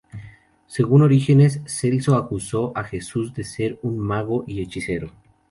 Según 0.65 1.03
Orígenes, 1.03 1.61
Celso 1.67 2.15
acusó 2.15 2.71
a 2.75 2.83
Jesús 2.83 3.35
de 3.35 3.43
ser 3.43 3.77
un 3.83 3.99
mago 3.99 4.43
y 4.47 4.59
hechicero. 4.61 5.11